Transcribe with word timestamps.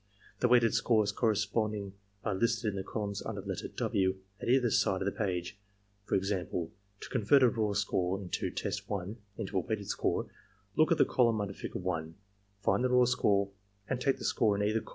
The 0.39 0.47
weighted 0.47 0.73
scores 0.73 1.11
corre 1.11 1.35
sponding 1.35 1.91
are 2.23 2.33
listed 2.33 2.71
in 2.71 2.75
the 2.75 2.81
columns 2.83 3.21
imder 3.21 3.43
the 3.43 3.49
letter 3.49 3.67
"W" 3.67 4.15
at 4.41 4.49
either 4.49 4.71
side 4.71 4.99
of 4.99 5.05
the 5.05 5.11
page. 5.11 5.59
For 6.05 6.15
example, 6.15 6.71
to 7.01 7.09
convert 7.09 7.43
a 7.43 7.49
raw 7.49 7.73
score, 7.73 8.19
in 8.19 8.29
test 8.55 8.89
1, 8.89 9.17
into 9.37 9.57
a 9.59 9.61
weighted 9.61 9.89
score, 9.89 10.25
look 10.75 10.91
at 10.91 10.97
the 10.97 11.05
colunm 11.05 11.35
imder 11.37 11.55
figure 11.55 11.79
1, 11.81 12.15
find 12.63 12.83
the 12.83 12.89
raw 12.89 13.05
score, 13.05 13.51
and 13.87 14.01
take 14.01 14.17
the 14.17 14.25
score 14.25 14.55
in 14.55 14.63
either 14.63 14.79
column 14.81 14.85
W. 14.85 14.89